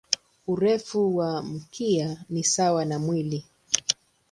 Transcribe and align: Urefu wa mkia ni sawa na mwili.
Urefu 0.47 1.15
wa 1.17 1.43
mkia 1.43 2.25
ni 2.29 2.43
sawa 2.43 2.85
na 2.85 2.99
mwili. 2.99 3.45